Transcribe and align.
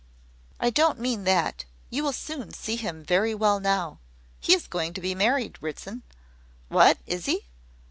"I 0.59 0.71
don't 0.71 0.97
mean 0.99 1.25
that: 1.25 1.65
you 1.91 2.03
will 2.03 2.11
soon 2.11 2.51
see 2.53 2.75
him 2.75 3.03
very 3.03 3.35
well 3.35 3.59
now. 3.59 3.99
He 4.39 4.55
is 4.55 4.65
going 4.65 4.95
to 4.95 4.99
be 5.01 5.13
married, 5.13 5.61
Ritson" 5.61 6.01
"What, 6.69 6.97
is 7.05 7.27
he? 7.27 7.45